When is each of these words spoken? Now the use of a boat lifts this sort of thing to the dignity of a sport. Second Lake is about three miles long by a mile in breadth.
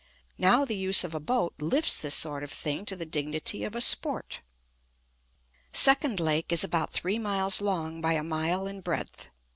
Now 0.39 0.65
the 0.65 0.75
use 0.75 1.03
of 1.03 1.13
a 1.13 1.19
boat 1.19 1.53
lifts 1.59 2.01
this 2.01 2.15
sort 2.15 2.43
of 2.43 2.51
thing 2.51 2.85
to 2.85 2.95
the 2.95 3.05
dignity 3.05 3.63
of 3.63 3.75
a 3.75 3.81
sport. 3.81 4.41
Second 5.73 6.19
Lake 6.19 6.51
is 6.51 6.63
about 6.63 6.89
three 6.91 7.19
miles 7.19 7.61
long 7.61 8.01
by 8.01 8.13
a 8.13 8.23
mile 8.23 8.65
in 8.65 8.81
breadth. 8.81 9.29